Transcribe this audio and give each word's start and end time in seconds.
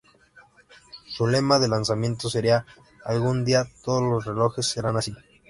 Su 1.09 1.27
lema 1.27 1.59
de 1.59 1.67
lanzamiento 1.67 2.27
sería 2.27 2.65
"Algún 3.05 3.45
día, 3.45 3.67
todos 3.83 4.01
los 4.01 4.25
relojes 4.25 4.65
serán 4.65 4.97
así". 4.97 5.13